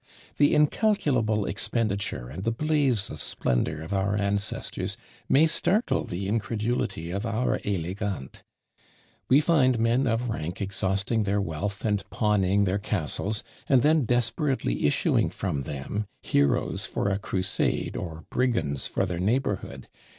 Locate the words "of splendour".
3.11-3.81